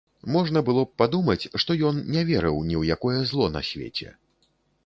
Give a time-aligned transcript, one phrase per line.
[0.35, 4.09] Можна было б падумаць, што ён не верыў ні ў якое зло на свеце.